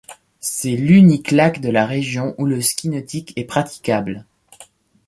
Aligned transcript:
C’est 0.39 0.75
l’unique 0.77 1.29
lac 1.29 1.61
de 1.61 1.69
la 1.69 1.85
région 1.85 2.33
où 2.39 2.45
le 2.47 2.59
ski 2.59 2.89
nautique 2.89 3.33
est 3.35 3.43
praticable. 3.43 4.25